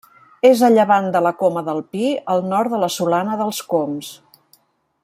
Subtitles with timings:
[0.49, 4.13] És a llevant de la Coma del Pi, al nord de la Solana dels Cóms.